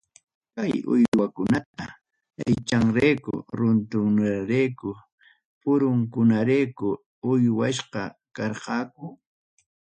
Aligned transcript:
Kay 0.53 0.73
uywakunata 0.93 1.85
aychanrayku, 2.43 3.33
runtunkunarayku, 3.57 4.89
phurunkunarayku 5.59 6.87
uywasqa 7.31 8.01
karqaku. 8.35 9.05